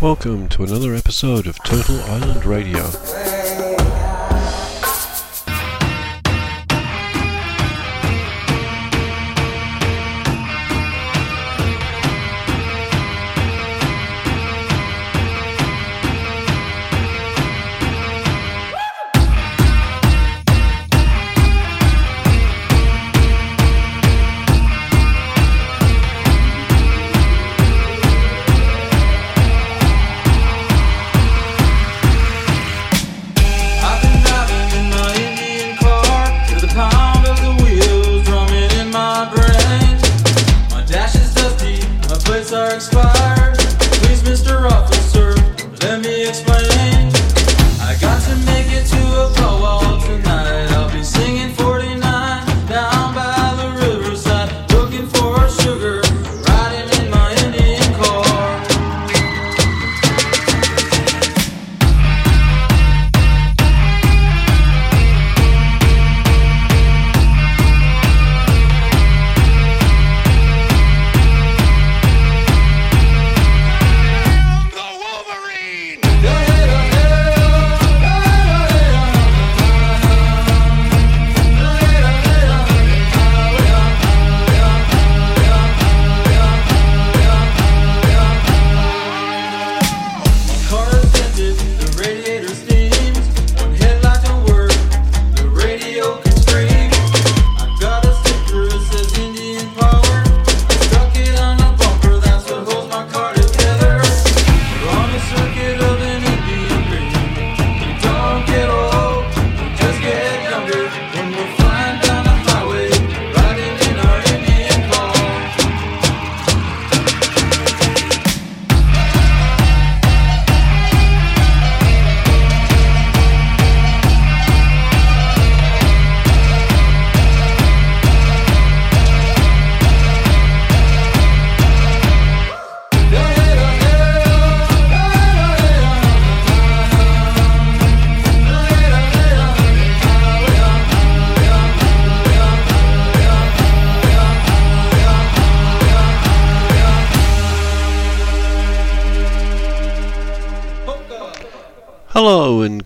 [0.00, 2.88] Welcome to another episode of Turtle Island Radio.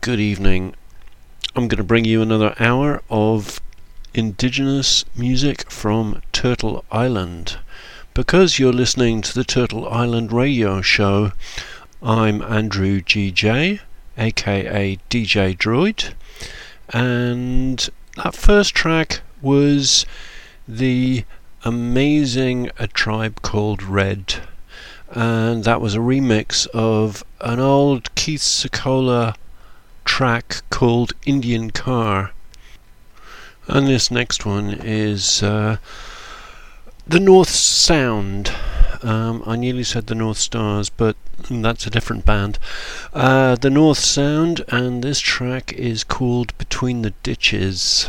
[0.02, 0.74] Good evening.
[1.54, 3.60] I'm going to bring you another hour of
[4.12, 7.58] indigenous music from Turtle Island.
[8.12, 11.30] Because you're listening to the Turtle Island radio show,
[12.02, 13.78] I'm Andrew GJ,
[14.18, 16.14] aka DJ Droid,
[16.88, 20.04] and that first track was
[20.66, 21.24] the
[21.64, 24.40] amazing A Tribe Called Red
[25.14, 29.34] and that was a remix of an old Keith Secola
[30.04, 32.32] track called Indian Car.
[33.66, 35.76] And this next one is uh,
[37.06, 38.52] the North Sound.
[39.02, 41.16] Um, I nearly said the North Stars, but
[41.50, 42.58] that's a different band.
[43.12, 48.08] Uh, the North Sound, and this track is called Between the Ditches.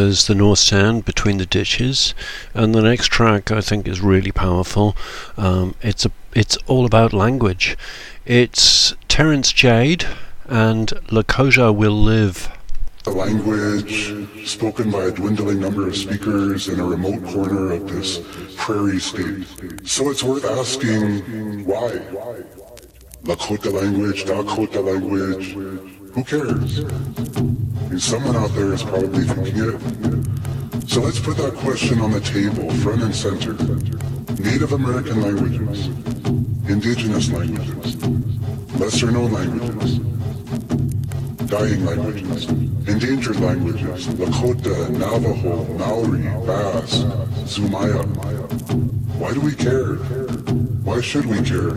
[0.00, 2.14] Was the North Sound between the ditches.
[2.54, 4.96] And the next track I think is really powerful.
[5.36, 7.76] Um, it's a it's all about language.
[8.24, 10.06] It's Terrance Jade
[10.46, 12.48] and Lakota Will Live.
[13.06, 14.10] A language
[14.48, 18.20] spoken by a dwindling number of speakers in a remote corner of this
[18.56, 19.46] prairie state.
[19.84, 21.90] So it's worth asking why?
[23.24, 25.54] Lakota language, Dakota language,
[26.12, 26.78] who cares?
[26.78, 30.88] And someone out there is probably thinking it.
[30.88, 33.52] So let's put that question on the table, front and center.
[34.42, 35.86] Native American languages,
[36.68, 37.96] indigenous languages,
[38.78, 39.98] lesser known languages,
[41.46, 42.48] dying languages,
[42.88, 47.02] endangered languages, Lakota, Navajo, Maori, Bass,
[47.44, 48.04] Zumaya.
[49.16, 49.96] Why do we care?
[50.84, 51.76] Why should we care?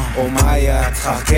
[0.17, 1.35] ומאיה תחכה,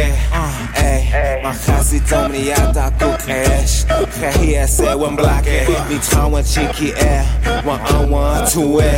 [0.76, 1.12] איי,
[1.44, 3.84] מחזי תמריה תקוק אש,
[4.20, 7.24] חיי עשה ומבלקה, ניצחה וצ'יקי אה,
[7.66, 7.80] וואן
[8.10, 8.92] וואן טווה,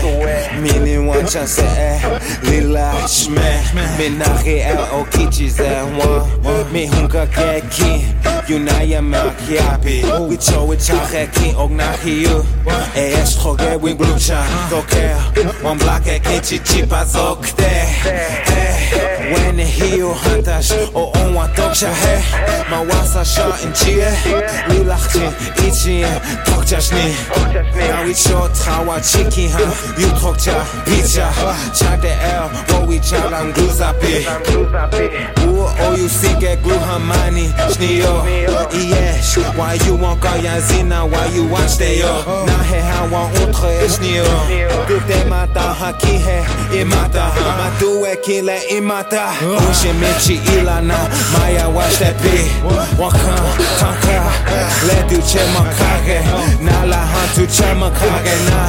[0.60, 3.62] מיני וואן צ'נסה אה, לילה שמה,
[4.00, 8.06] מנחי אל או קיצ'י זה וואן, מהונקה קקי,
[8.48, 12.26] יונאיה מקיאפי, ויצ'ו וצ'חקי אוגנחי
[12.96, 15.18] אש חוגג וגלוצ'ה, תוקע,
[15.62, 20.14] וואן בלקה קיצ'י צ'יפה זוקדה, אה shme，me na he L
[20.94, 21.12] o
[21.56, 21.86] kichi
[22.66, 23.55] 在 one。
[23.66, 24.06] Wa chie
[24.70, 25.34] Lilachin
[25.68, 26.06] ichi
[26.46, 27.16] Tokchash ni
[27.88, 29.60] Now we cho trawa chiki ha
[29.98, 30.54] You tokcha
[30.86, 31.32] Picha
[31.74, 33.22] Cha de el Wo we cha
[33.54, 34.26] gluzapi
[35.48, 38.24] Uo o you see get glue hamani Shnio
[39.58, 41.06] Why you want kaya zina?
[41.06, 44.26] Why you want up Na he ha wan outre eh, Shnio
[44.88, 46.46] Dute mata ha ki he
[46.82, 47.32] Imata.
[47.58, 49.32] Ma due eh, ki le imata.
[49.70, 50.98] Ushe michi ilana
[51.34, 52.50] Maya watch that pi
[52.98, 56.20] Wakan kanka Le du che makage
[56.62, 58.60] Na la han tu che makage na.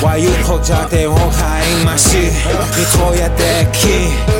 [0.00, 2.30] Why you hok cha te hok ha ing ma shi
[2.76, 3.96] Ni toya te ki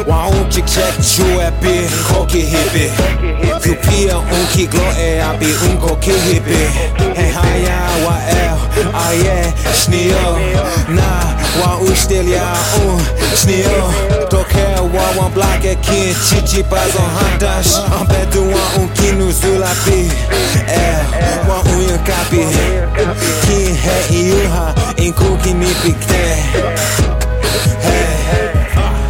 [0.07, 1.75] Wa un chik check chue pi
[2.09, 2.91] Koki hippie.
[3.63, 6.69] Tu pia un ki glo e abi un koki hippie.
[7.17, 8.57] He haya wa el
[8.95, 10.37] Aye ah, snio
[10.89, 11.09] Na
[11.61, 12.47] wa u stil ya
[12.85, 13.01] un
[13.35, 19.33] snio Toke wa wan blake kin Chichi pas on hantash An betu wa un kinu
[19.33, 19.96] zula pi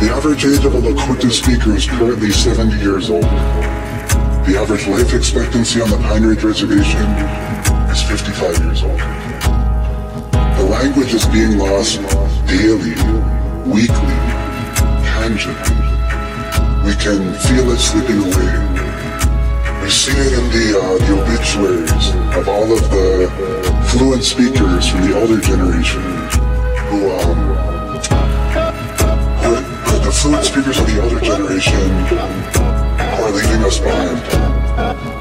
[0.00, 3.24] The average age of a Lakota speaker is currently 70 years old.
[3.24, 7.02] The average life expectancy on the Pine Ridge Reservation
[7.90, 9.00] is 55 years old.
[9.00, 12.00] The language is being lost
[12.46, 12.94] daily,
[13.66, 14.16] weekly,
[15.02, 15.76] tangibly.
[16.86, 18.75] We can feel it slipping away.
[19.86, 23.30] We see it in the, uh, the obituaries of all of the
[23.94, 26.02] fluent speakers from the older generation
[26.90, 27.38] who um,
[29.46, 34.18] who- the fluent speakers of the older generation who are leaving us behind.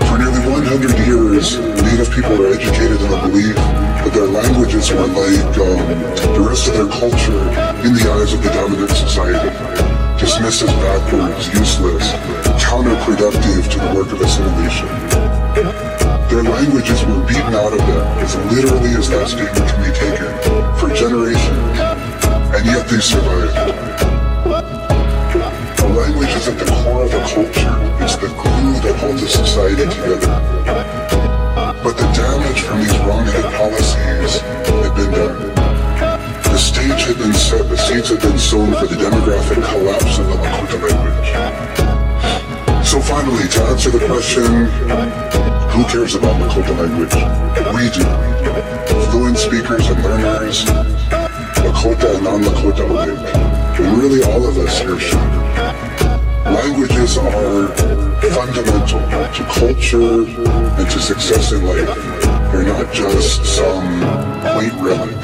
[0.10, 5.06] For nearly 100 years, Native people were educated in the belief that their languages were
[5.06, 5.78] like um,
[6.34, 7.38] the rest of their culture
[7.86, 9.46] in the eyes of the dominant society,
[10.18, 12.10] dismissed as backwards, useless,
[12.66, 14.90] counterproductive to the work of assimilation.
[16.30, 20.34] Their languages were beaten out of them, as literally as that statement can be taken,
[20.82, 21.78] for generations,
[22.58, 23.54] and yet they survived.
[25.78, 27.78] A language is at the core of a culture.
[28.02, 30.34] It's the glue that holds a society together.
[31.86, 35.38] But the damage from these wrong-headed policies had been done.
[36.50, 40.26] The stage had been set, the seeds had been sown for the demographic collapse of
[40.28, 41.85] the Lakota language.
[42.96, 44.68] So finally, to answer the question,
[45.75, 47.14] who cares about Lakota language?
[47.75, 48.06] We do.
[49.12, 50.64] Fluent speakers and learners,
[51.60, 53.80] Lakota and non-Lakota alike.
[53.82, 55.20] And really all of us here should.
[56.46, 57.68] Languages are
[58.32, 60.24] fundamental to culture
[60.80, 61.94] and to success in life.
[62.54, 64.00] They're not just some
[64.56, 65.18] quaint relic.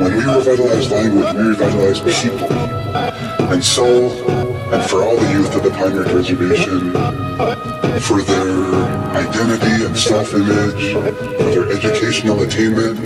[0.00, 2.59] When we revitalize language, we revitalize people.
[2.94, 4.10] And so,
[4.72, 6.92] and for all the youth of the Pine Ridge Reservation,
[8.00, 8.50] for their
[9.14, 12.98] identity and self-image, for their educational attainment,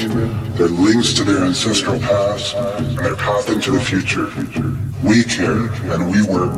[0.57, 4.27] their links to their ancestral past, and their path into the future.
[5.03, 6.55] We care and we work.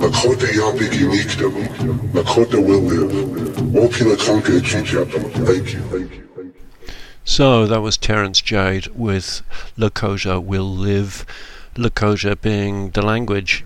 [0.00, 2.12] Lakota yapi kinikdom.
[2.12, 3.12] Lakota will live.
[3.72, 5.46] Wopila kanka chichapam.
[5.46, 5.80] Thank you.
[5.80, 6.54] Thank you.
[7.24, 9.42] So that was Terrance Jade with
[9.78, 11.24] Lakota Will Live,
[11.74, 13.64] Lakota being the language.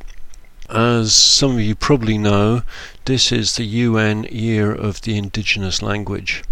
[0.69, 2.63] As some of you probably know,
[3.07, 6.45] this is the UN Year of the Indigenous Language.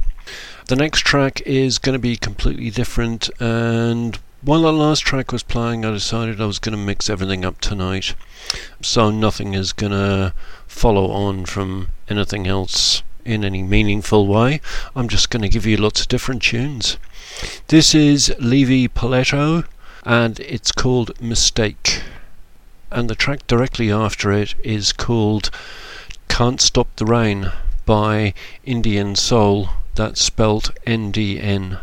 [0.68, 5.42] The next track is going to be completely different, and while the last track was
[5.42, 8.14] playing, I decided I was going to mix everything up tonight,
[8.80, 10.34] so nothing is going to
[10.66, 14.60] follow on from anything else in any meaningful way.
[14.94, 16.96] I'm just going to give you lots of different tunes.
[17.68, 19.66] This is Levi Platero,
[20.06, 22.02] and it's called Mistake.
[22.92, 25.50] And the track directly after it is called
[26.28, 27.50] Can't Stop the Rain
[27.84, 28.32] by
[28.64, 29.70] Indian Soul.
[29.96, 31.80] That's spelt NDN.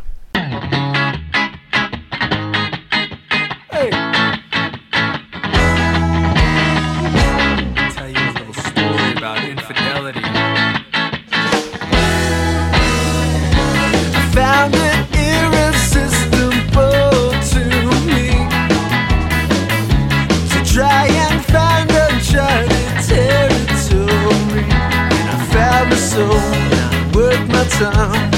[27.80, 28.30] My.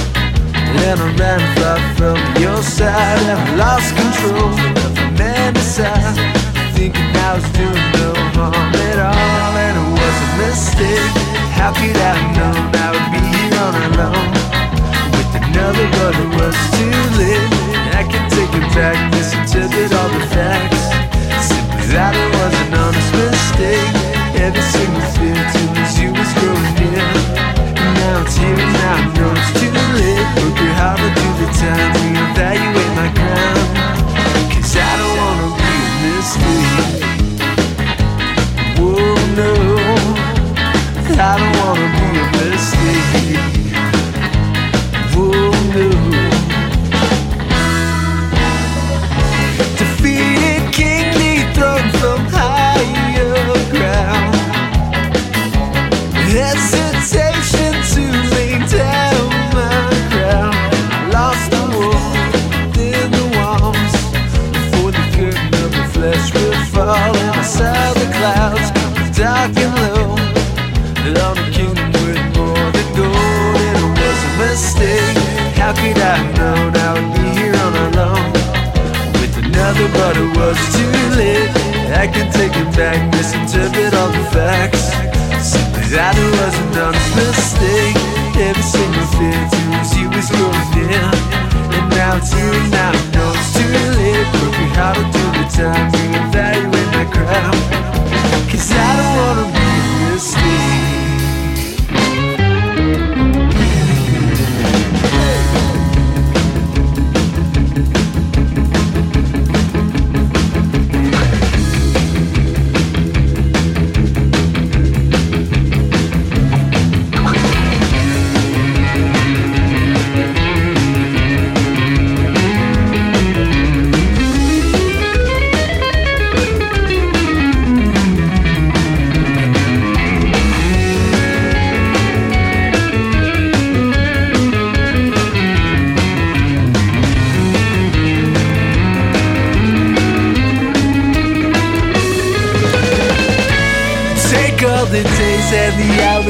[0.77, 4.51] Then I ran far from your side, and lost control
[4.85, 6.15] of the man inside.
[6.75, 11.11] Thinking I was doing no harm at all, and it was a mistake.
[11.57, 12.34] How could I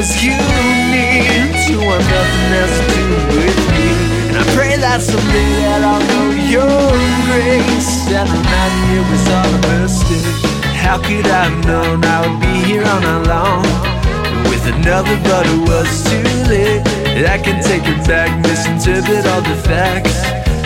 [0.06, 3.86] hours you need to want nothing else to do with me.
[4.28, 6.90] And I pray that someday that I'll know your
[7.26, 10.46] grace and remind me it was all a mistake.
[10.78, 13.66] How could I have known I would be here on alone
[14.50, 16.82] with another, but it was too late.
[17.26, 20.14] I can take it back, misinterpret all the facts.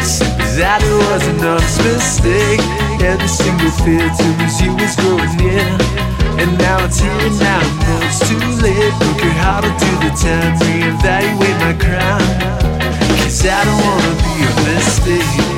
[0.05, 2.61] Simply that it was an honest mistake.
[3.01, 6.10] Every single fear to lose you was growing near.
[6.41, 8.93] And now it's here and now know it's too late.
[9.05, 12.23] Look at how to do the time, reevaluate my crown.
[13.21, 15.50] Cause I don't wanna be a mistake.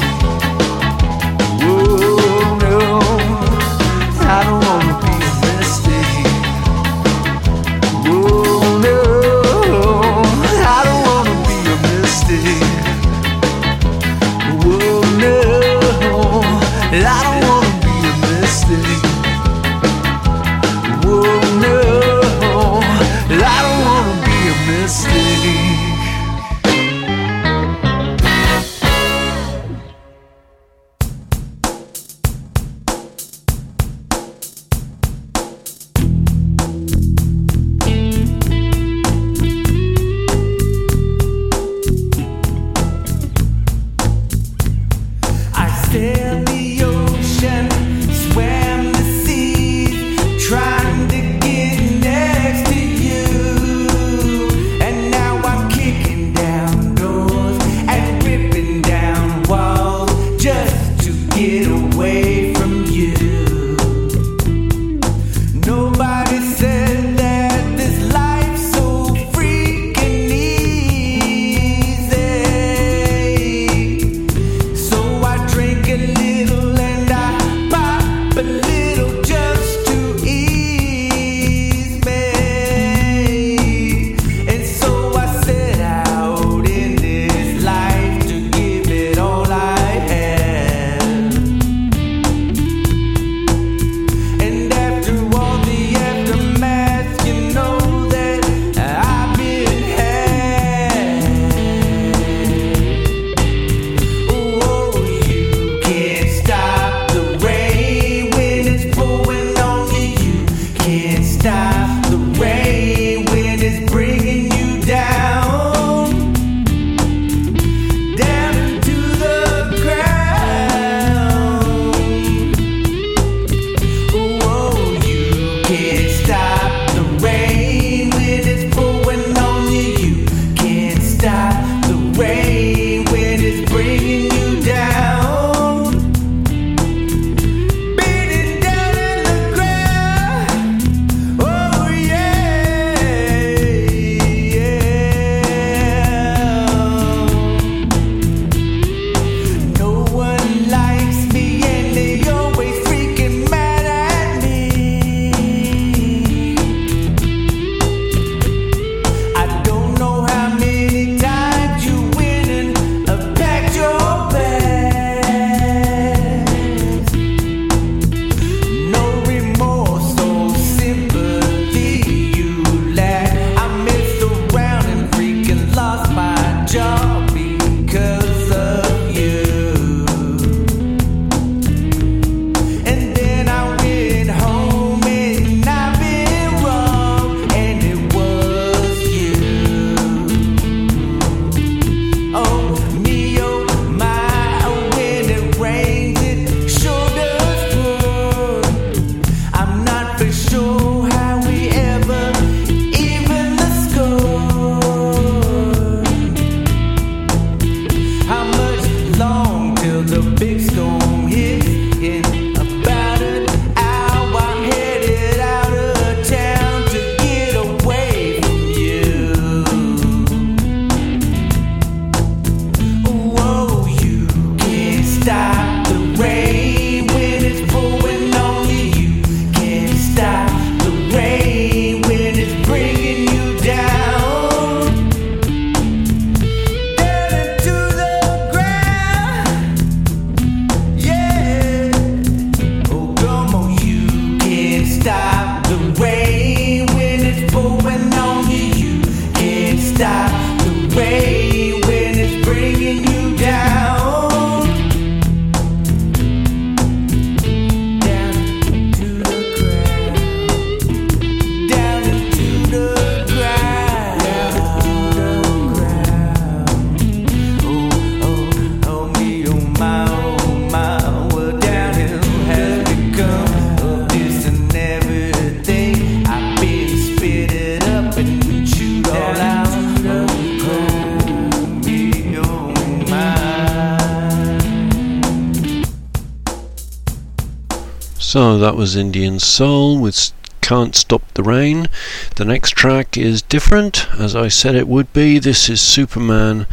[288.62, 291.88] That was Indian Soul with Can't Stop the Rain.
[292.36, 295.40] The next track is different, as I said it would be.
[295.40, 296.66] This is Supaman.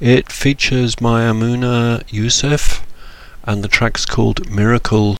[0.00, 2.80] It features Maimouna Yousef,
[3.44, 5.18] and the track's called Miracle.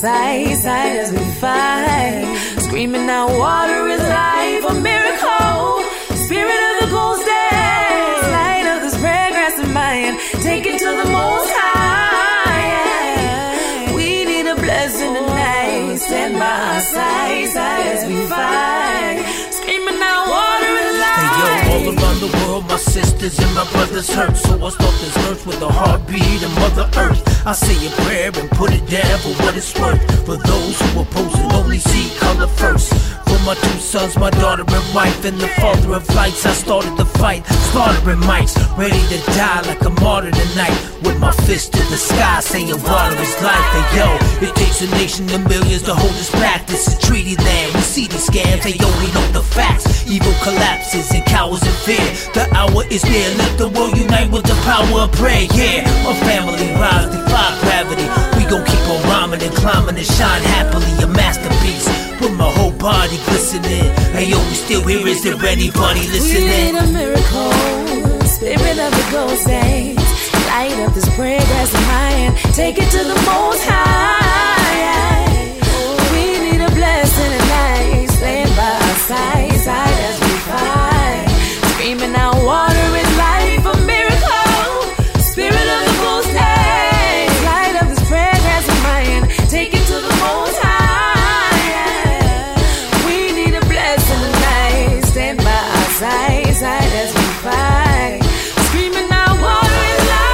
[0.00, 2.24] Side, side as we fight.
[2.58, 4.64] Screaming out, water is life.
[4.68, 5.80] A miracle.
[6.26, 8.26] Spirit of the ghost dance.
[8.38, 10.18] Light of this prayer grass in hand.
[10.42, 12.92] Take it to the most high.
[13.94, 15.96] We need a blessing tonight.
[15.96, 18.85] Stand by our side, side as we fight.
[22.30, 24.36] The world, my sisters and my brothers hurt.
[24.36, 27.22] So I start this verse with a heartbeat of Mother Earth.
[27.46, 30.00] I say a prayer and put it down for what it's worth.
[30.26, 32.92] For those who oppose and only see color first.
[33.26, 36.96] For my two sons, my daughter and wife, and the father of lights, I started
[36.96, 37.46] the fight.
[37.70, 40.76] Slaughtering mics, ready to die like a martyr tonight.
[41.02, 43.66] With my fist to the sky, saying water is life.
[43.74, 44.08] Hey yo,
[44.46, 46.66] it a nation millions to hold us back.
[46.66, 47.74] This is treaty land.
[47.74, 49.86] We see these scams, they only know the facts.
[50.06, 52.04] Evil collapses and cowers in fear.
[52.34, 53.28] The hour is near.
[53.36, 55.46] Let the world unite with the power of prayer.
[55.54, 58.06] Yeah, my family rise, defy gravity.
[58.36, 60.92] We gon' keep on rhyming and climbing and shine happily.
[61.00, 61.88] A masterpiece
[62.20, 63.88] with my whole body glistening.
[64.12, 65.06] Hey yo, we still here.
[65.06, 66.42] Is there anybody listening?
[66.42, 67.52] We need a miracle.
[68.28, 69.46] Spirit of the ghost.
[69.46, 72.36] Light up this prayer grass in my hand.
[72.54, 74.45] Take it to the most high.
[79.06, 81.26] Side, side as we fight.
[81.74, 83.64] Screaming out, water is life.
[83.72, 84.74] A miracle.
[85.22, 87.36] Spirit of the ghost days.
[87.46, 89.24] Light up this prayer in my hand.
[89.48, 91.86] Take it to the most high.
[93.06, 95.04] We need a blessing tonight.
[95.12, 98.20] Stand by our side, side as we fight.
[98.66, 100.26] Screaming out, water is life.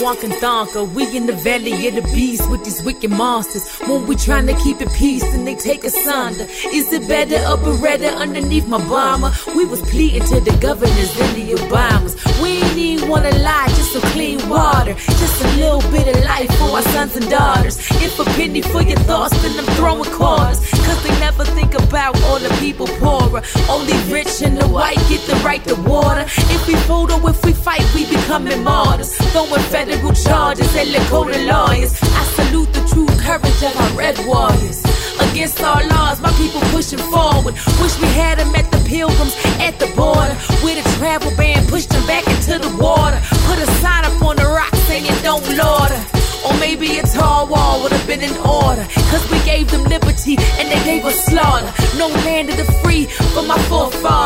[0.00, 3.67] Walking Thonka, we in the valley of the beast with these wicked monsters.
[3.88, 6.44] When we trying to keep it peace, and they take us under.
[6.44, 9.32] Is it better or Beretta underneath my bomber?
[9.56, 12.14] We was pleading to the governors and the Obamas.
[12.42, 12.67] We
[13.08, 14.94] wanna lie, just some clean water.
[14.94, 17.78] Just a little bit of life for our sons and daughters.
[18.02, 20.60] If a penny for your thoughts, then I'm throwing quarters.
[20.86, 23.42] Cause they never think about all the people poorer.
[23.68, 26.24] Only rich and the white get the right to water.
[26.56, 29.14] If we vote or if we fight, we becoming martyrs.
[29.32, 31.98] Throwing federal charges at Lakota lawyers.
[32.02, 34.97] I salute the true courage of our red warriors.
[35.30, 37.54] Against our laws, my people pushing forward.
[37.80, 40.36] Wish we had them at the pilgrims at the border.
[40.62, 43.20] With a travel ban, pushed them back into the water.
[43.48, 46.00] Put a sign up on the rock saying don't lauder.
[46.46, 48.86] Or maybe a tall wall would have been in order.
[49.10, 51.70] Cause we gave them liberty and they gave us slaughter.
[51.98, 53.04] No land of the free
[53.34, 54.17] for my forefathers.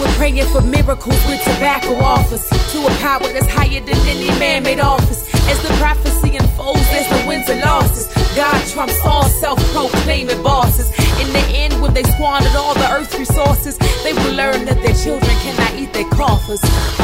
[0.00, 2.44] We're praying for miracles with tobacco offers.
[2.48, 5.24] To a power that's higher than any man made office.
[5.48, 8.06] As the prophecy unfolds, as the wins and losses.
[8.36, 10.88] God trumps all self proclaiming bosses.
[11.20, 14.94] In the end, when they squandered all the earth's resources, they will learn that their
[14.94, 16.60] children cannot eat their coffers.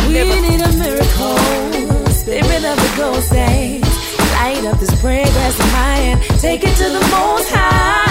[0.07, 2.13] We never- need a miracle.
[2.13, 3.85] Spirit of the ghost days.
[4.35, 5.27] Light up this prayer
[5.73, 6.21] my.
[6.41, 8.02] Take it to the most high.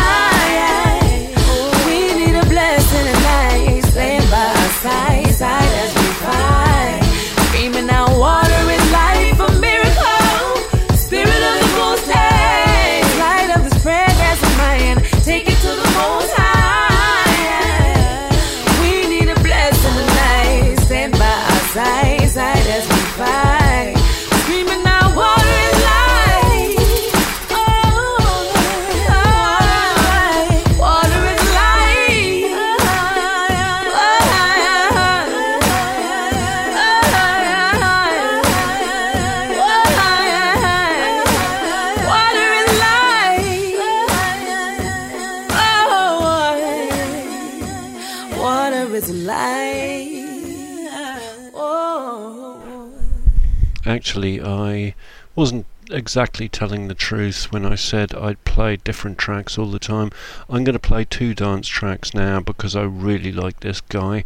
[54.02, 54.96] Actually, I
[55.36, 60.10] wasn't exactly telling the truth when I said I'd play different tracks all the time.
[60.50, 64.24] I'm going to play two dance tracks now because I really like this guy,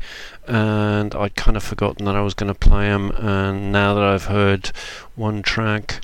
[0.47, 3.11] and I'd kind of forgotten that I was going to play him.
[3.17, 4.71] And now that I've heard
[5.15, 5.99] one track,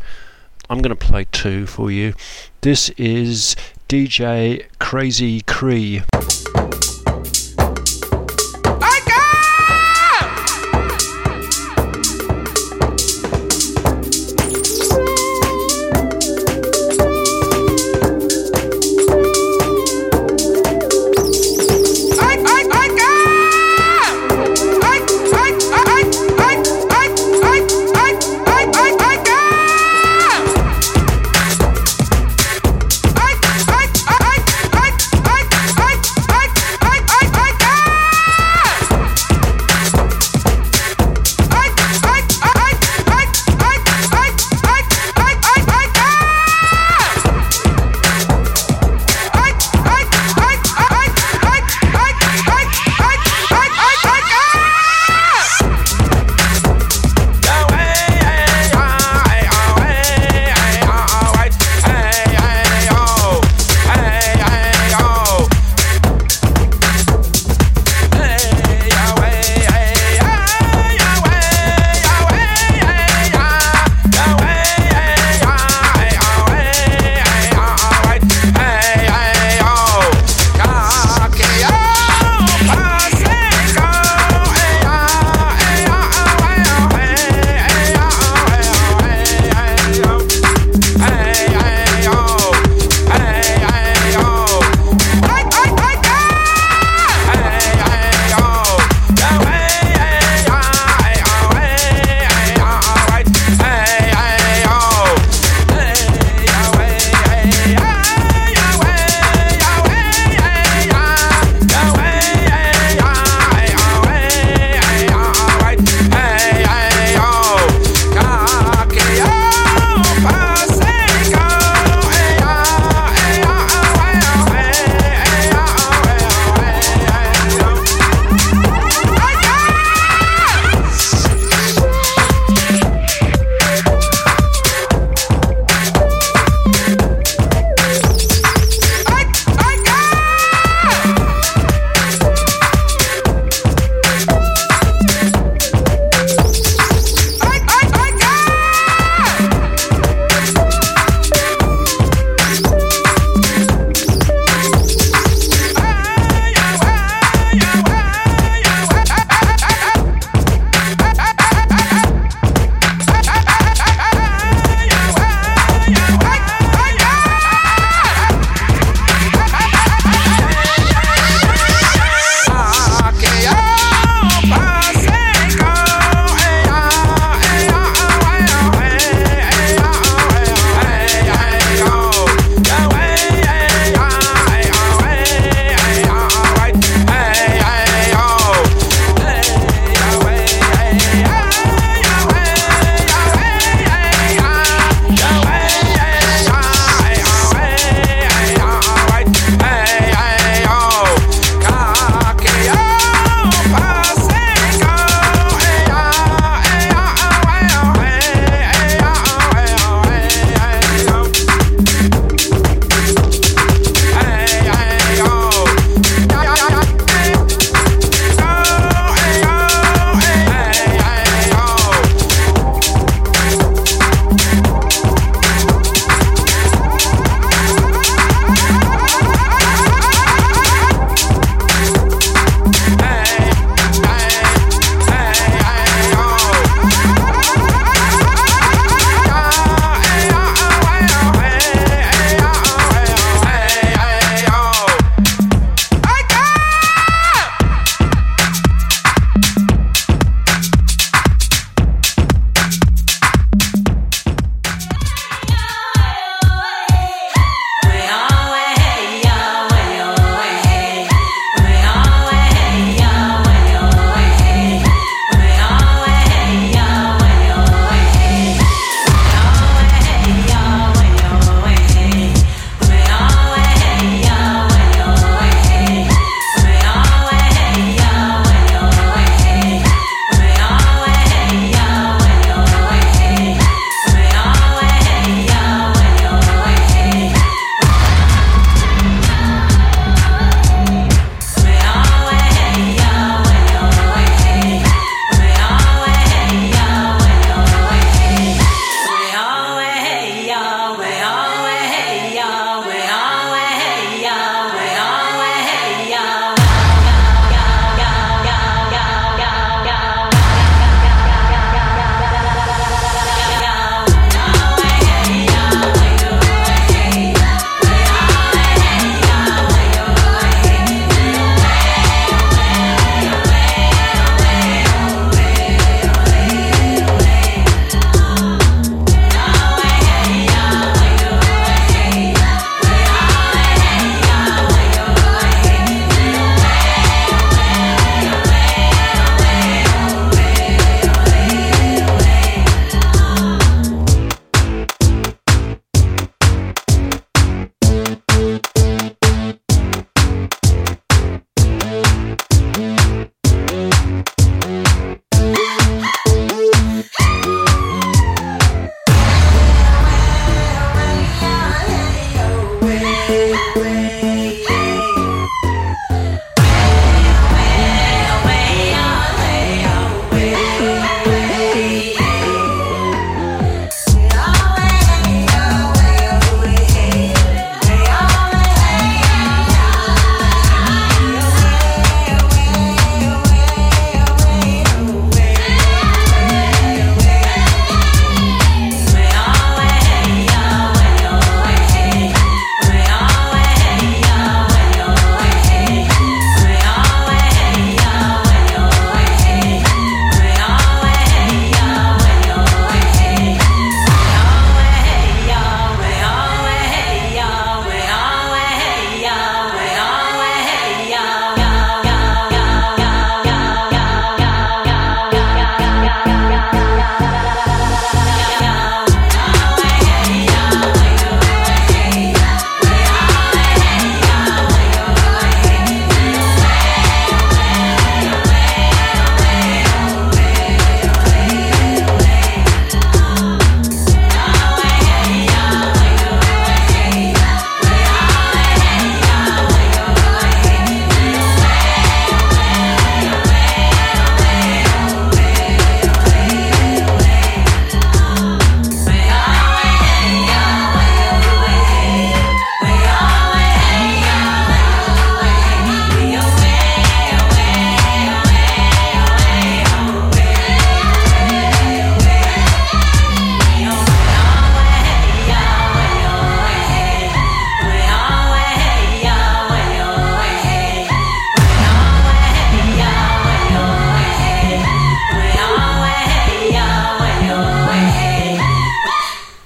[0.70, 2.14] I'm going to play two for you.
[2.60, 3.56] This is
[3.88, 6.41] DJ krayzkree.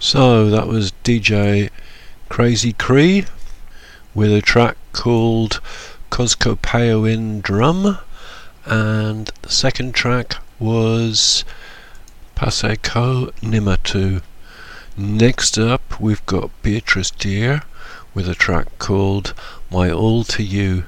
[0.05, 1.71] So that was DJ
[2.29, 3.27] krayzkree
[4.13, 5.59] with a track called
[6.11, 7.97] Koskopayowin Drum,
[8.65, 11.43] and the second track was
[12.35, 14.21] Pasaykoh Nimihto.
[14.95, 17.63] Next up, we've got Beatrice Deer
[18.13, 19.33] with a track called
[19.71, 20.83] My All to You.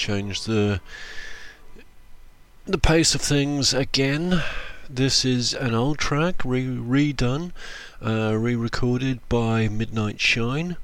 [0.00, 0.80] change the
[2.64, 4.42] the pace of things again.
[4.88, 7.52] This is an old track, re- redone,
[8.04, 10.76] uh, re-recorded by Midnight Shine.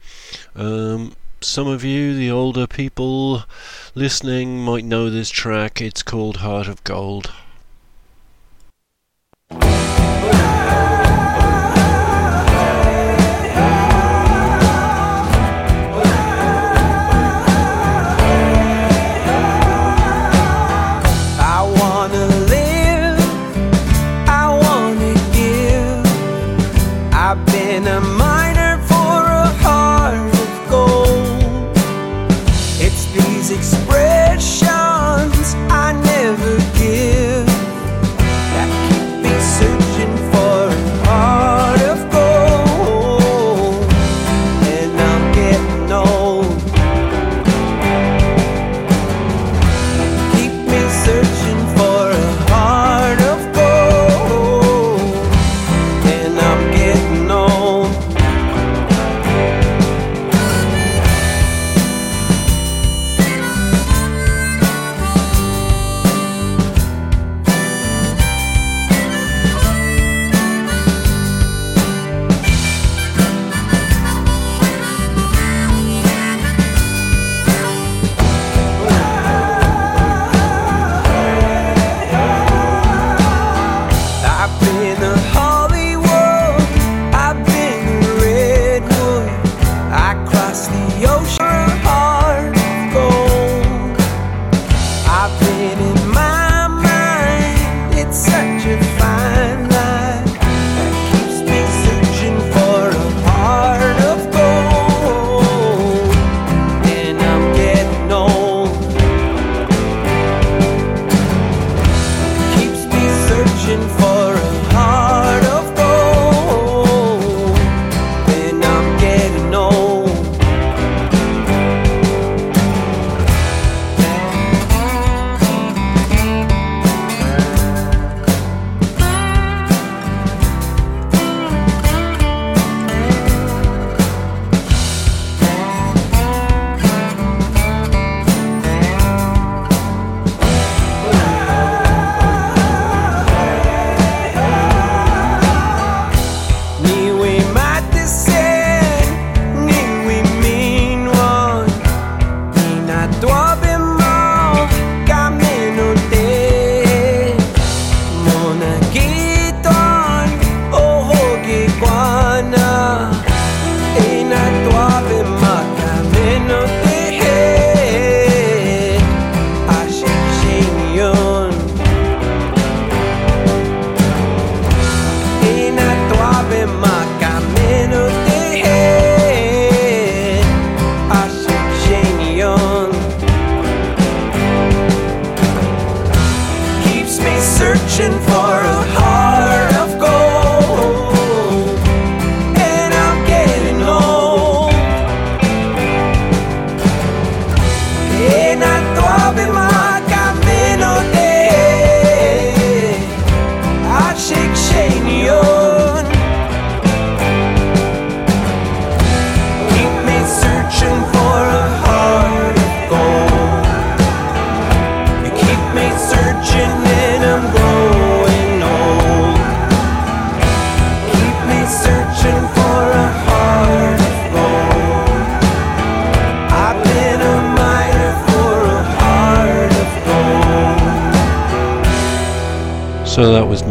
[0.54, 3.44] Um, some of you, the older people
[3.94, 5.80] listening, might know this track.
[5.80, 7.32] It's called Heart of Gold.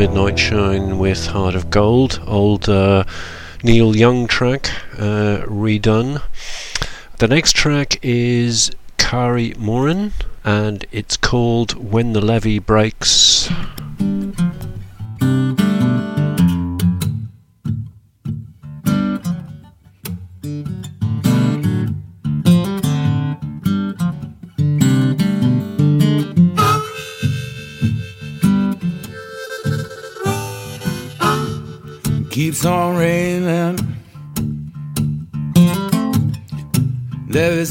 [0.06, 3.06] Midnight Shine with Heart of Gold, old uh,
[3.64, 6.22] Neil Young track uh, redone.
[7.18, 10.12] The next track is Cary Morin
[10.44, 13.50] and it's called When the Levee Breaks.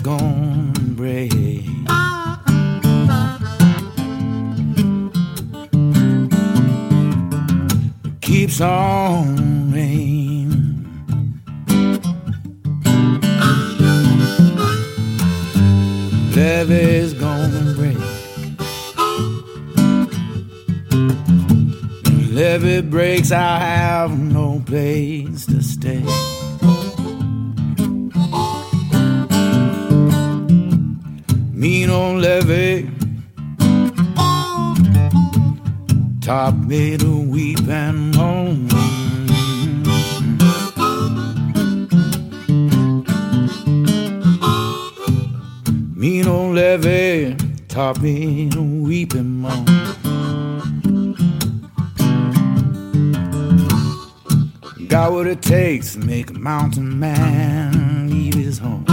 [0.05, 1.33] gonna break.
[8.05, 10.85] It keeps on raining.
[16.37, 17.97] Love is gonna break.
[22.37, 26.05] If it breaks, I have no place to stay.
[31.65, 32.91] Old levee
[36.21, 38.69] taught me to weep and moan.
[46.27, 47.35] Old levee
[47.69, 49.65] taught me to weep and moan.
[54.87, 58.85] Got what it takes to make a mountain man leave his home.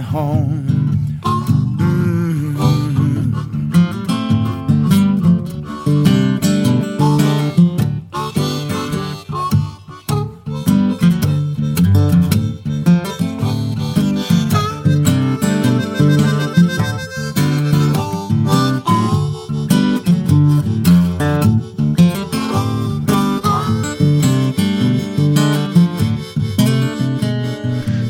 [0.00, 0.88] Home.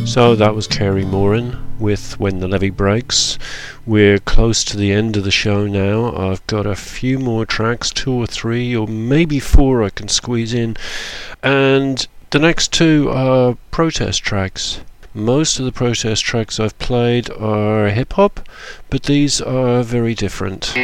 [0.06, 3.38] So that was Cary Morin with When the Levee Breaks.
[3.86, 6.14] We're close to the end of the show now.
[6.16, 10.54] I've got a few more tracks, two or three, or maybe four I can squeeze
[10.54, 10.76] in.
[11.42, 14.80] And the next two are protest tracks.
[15.14, 18.40] Most of the protest tracks I've played are hip hop,
[18.90, 20.74] but these are very different.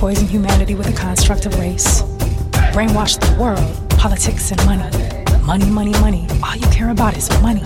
[0.00, 2.00] Poison humanity with a construct of race.
[2.72, 4.82] Brainwash the world, politics and money.
[5.44, 6.26] Money, money, money.
[6.42, 7.60] All you care about is money.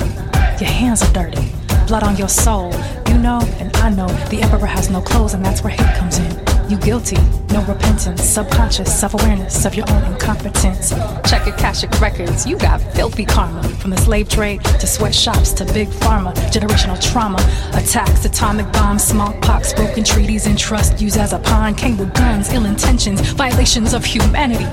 [0.58, 1.52] Your hands are dirty.
[1.86, 2.72] Blood on your soul.
[3.06, 6.18] You know, and I know, the emperor has no clothes, and that's where hate comes
[6.18, 6.53] in.
[6.66, 7.18] You guilty,
[7.50, 10.90] no repentance, subconscious self-awareness of your own incompetence.
[11.28, 13.62] Check Akashic records, you got filthy karma.
[13.80, 17.38] From the slave trade to sweatshops to big pharma, generational trauma,
[17.74, 21.74] attacks, atomic bombs, smallpox, broken treaties, and trust used as a pawn.
[21.74, 24.66] Came with guns, ill intentions, violations of humanity.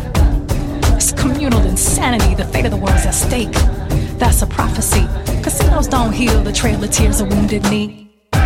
[0.95, 2.35] It's communal insanity.
[2.35, 3.51] The fate of the world is at stake.
[4.17, 5.07] That's a prophecy.
[5.43, 8.00] Casinos don't heal the trail of tears of wounded knee.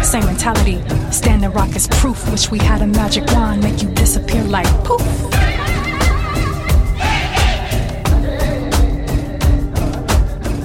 [0.05, 0.79] Same mentality.
[1.11, 2.29] Standing rock is proof.
[2.29, 5.01] Wish we had a magic wand, make you disappear like poof.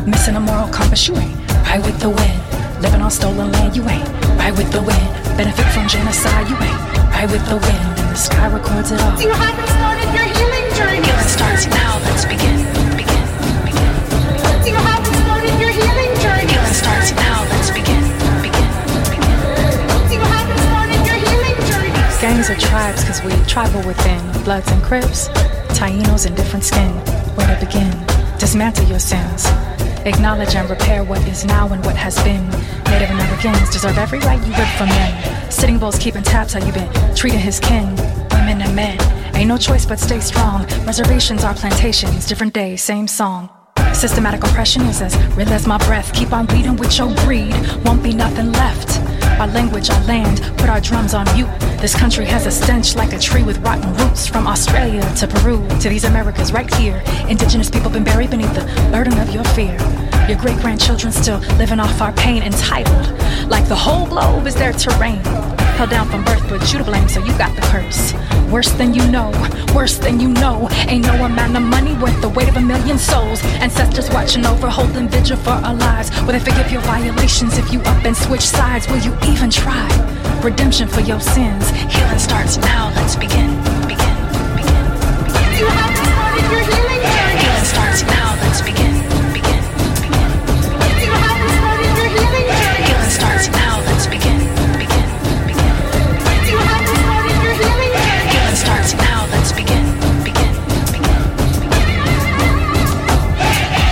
[0.06, 1.34] Missing a moral compass, you ain't
[1.64, 2.82] right with the wind.
[2.82, 5.08] Living on stolen land, you ain't right with the wind.
[5.38, 6.80] Benefit from genocide, you ain't
[7.14, 7.98] right with the wind.
[7.98, 9.99] And the sky records it all.
[22.90, 24.44] Tribes because we tribal within.
[24.44, 25.28] Bloods and Crips,
[25.78, 26.90] Tainos in different skin.
[27.36, 27.90] Where to begin?
[28.38, 29.46] Dismantle your sins.
[30.06, 32.48] Acknowledge and repair what is now and what has been.
[32.86, 35.50] Native Americans deserve every right you would from them.
[35.50, 37.94] Sitting bulls keeping tabs how you been treating his kin,
[38.30, 38.98] women and men.
[39.36, 40.66] Ain't no choice but stay strong.
[40.86, 43.50] Reservations are plantations, different day, same song.
[43.92, 46.12] Systematic oppression is as real as my breath.
[46.14, 49.09] Keep on beating with your greed, won't be nothing left.
[49.40, 51.48] Our language, our land, put our drums on mute.
[51.80, 54.26] This country has a stench like a tree with rotten roots.
[54.26, 57.02] From Australia to Peru to these Americas right here.
[57.26, 59.78] Indigenous people been buried beneath the burden of your fear.
[60.28, 63.18] Your great grandchildren still living off our pain, entitled.
[63.48, 65.22] Like the whole globe is their terrain.
[65.80, 68.12] Held down from birth, but you to blame, so you got the curse.
[68.52, 69.30] Worse than you know,
[69.74, 70.68] worse than you know.
[70.88, 73.42] Ain't no amount of money worth the weight of a million souls.
[73.64, 76.10] Ancestors watching over, holding vigil for our lives.
[76.20, 78.88] Will they forgive your violations if you up and switch sides?
[78.88, 79.88] Will you even try?
[80.42, 81.70] Redemption for your sins.
[81.70, 82.92] Healing starts now.
[82.94, 83.48] Let's begin.
[83.88, 84.16] Begin.
[84.60, 84.84] Begin.
[85.24, 85.48] begin.
[85.56, 87.40] You haven't started your healing journey.
[87.40, 88.29] Healing starts now.
[99.52, 99.60] Now.
[99.60, 99.84] Let's begin.
[100.24, 100.52] Begin.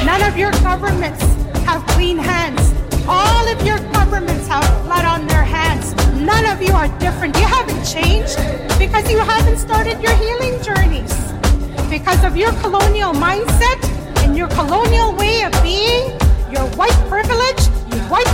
[0.06, 1.22] None of your governments
[1.64, 2.74] have clean hands.
[3.08, 5.94] All of your governments have blood on their hands.
[6.14, 7.36] None of you are different.
[7.36, 8.36] You haven't changed
[8.78, 11.14] because you haven't started your healing journeys.
[11.90, 13.78] Because of your colonial mindset
[14.24, 16.10] and your colonial way of being,
[16.50, 18.27] your white privilege, your white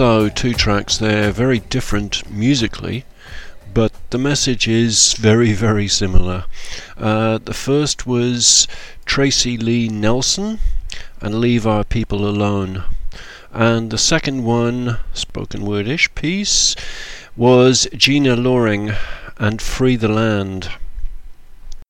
[0.00, 3.04] So, two tracks there, very different musically,
[3.74, 6.46] but the message is very, very similar.
[6.96, 8.66] Uh, the first was
[9.04, 10.58] Tracy Lee Nelson
[11.20, 12.84] and Leave Our People Alone.
[13.52, 16.74] And the second one, spoken wordish piece,
[17.36, 18.92] was Gina Loring
[19.36, 20.70] and Free the Land.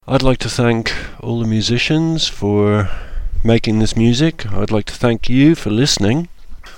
[0.08, 2.90] I'd like to thank all the musicians for
[3.44, 4.50] making this music.
[4.52, 6.28] I'd like to thank you for listening.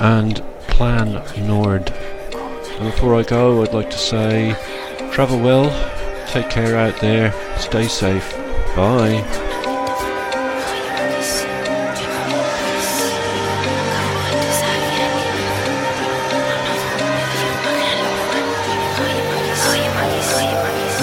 [0.00, 1.90] and Plan Nord.
[1.90, 4.56] And before I go, I'd like to say
[5.12, 5.70] travel well,
[6.30, 8.36] take care out there, stay safe.
[8.76, 9.24] Bye.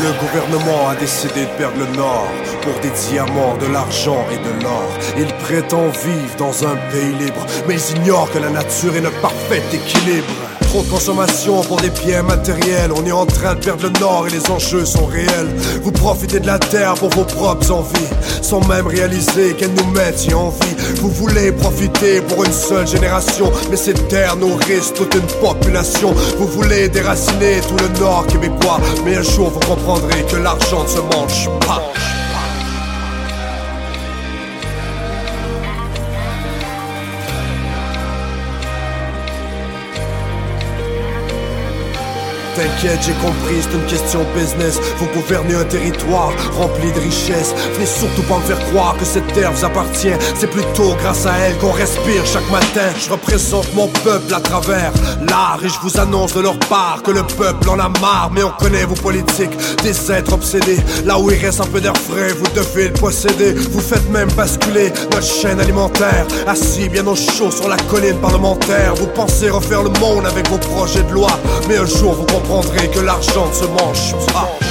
[0.02, 2.30] Le gouvernement a décidé de perdre le Nord
[2.62, 4.90] pour des diamants, de l'argent et de l'or.
[5.18, 9.64] Il prétend vivre dans un pays libre, mais ignore que la nature est le parfait
[9.74, 10.47] équilibre.
[10.84, 12.92] Consommation pour des biens matériels.
[12.96, 15.50] On est en train de perdre le nord et les enjeux sont réels.
[15.82, 18.08] Vous profitez de la terre pour vos propres envies,
[18.42, 20.76] sans même réaliser qu'elle nous met si en vie.
[21.02, 26.14] Vous voulez profiter pour une seule génération, mais ces terres nourrissent toute une population.
[26.38, 30.88] Vous voulez déraciner tout le nord québécois, mais un jour vous comprendrez que l'argent ne
[30.88, 31.82] se mange pas.
[42.58, 44.80] T'inquiète, j'ai compris, c'est une question business.
[44.98, 47.54] Vous gouvernez un territoire rempli de richesses.
[47.76, 50.18] Venez surtout pas me faire croire que cette terre vous appartient.
[50.36, 52.90] C'est plutôt grâce à elle qu'on respire chaque matin.
[53.00, 54.92] Je représente mon peuple à travers
[55.30, 58.32] l'art et je vous annonce de leur part que le peuple en a marre.
[58.34, 60.80] Mais on connaît vos politiques, des êtres obsédés.
[61.06, 63.54] Là où il reste un peu d'air frais, vous devez le posséder.
[63.54, 66.26] Vous faites même basculer notre chaîne alimentaire.
[66.48, 68.96] Assis bien au chaud sur la colline parlementaire.
[68.96, 71.40] Vous pensez refaire le monde avec vos projets de loi.
[71.70, 74.67] Mais un jour vous comprendrez que l'argent se mange pas.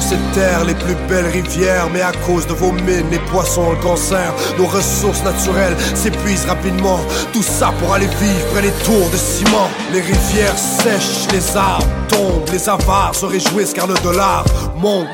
[0.00, 3.76] Sur cette les plus belles rivières, mais à cause de vos mines, les poissons le
[3.76, 4.32] cancer.
[4.58, 7.00] Nos ressources naturelles s'épuisent rapidement.
[7.32, 9.68] Tout ça pour aller vivre près des tours de ciment.
[9.92, 14.44] Les rivières sèchent, les arbres tombent, les avares se réjouissent car le dollar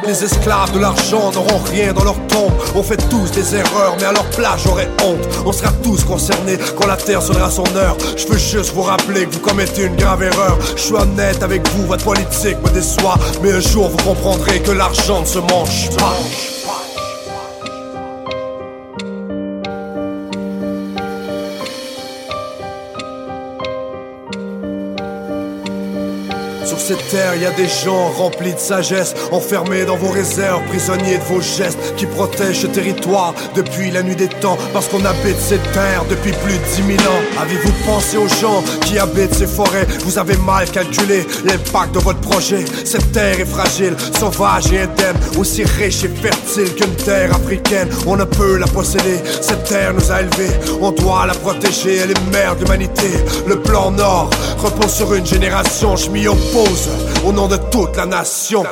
[0.07, 2.53] Les esclaves de l'argent n'auront rien dans leur tombe.
[2.75, 5.27] On fait tous des erreurs, mais à leur place j'aurais honte.
[5.47, 7.97] On sera tous concernés quand la terre sonnera son heure.
[8.17, 10.59] Je veux juste vous rappeler que vous commettez une grave erreur.
[10.77, 13.17] Je suis honnête avec vous, votre politique me déçoit.
[13.43, 16.15] Mais un jour vous comprendrez que l'argent ne se mange pas.
[26.87, 31.24] Cette terre, y a des gens remplis de sagesse, enfermés dans vos réserves, prisonniers de
[31.24, 35.62] vos gestes, qui protègent ce territoire depuis la nuit des temps, parce qu'on habite cette
[35.72, 37.22] terre depuis plus de 10 000 ans.
[37.41, 39.87] Avez-vous pensé aux gens qui habitent ces forêts?
[40.05, 42.66] Vous avez mal calculé l'impact de votre projet.
[42.85, 47.89] Cette terre est fragile, sauvage et indemne, aussi riche et fertile qu'une terre africaine.
[48.07, 52.11] On ne peut la posséder, cette terre nous a élevés, on doit la protéger, elle
[52.11, 53.09] est mère de l'humanité.
[53.47, 54.28] Le plan Nord
[54.59, 56.74] repose sur une génération, je m'y oppose
[57.25, 58.64] au nom de toute la nation.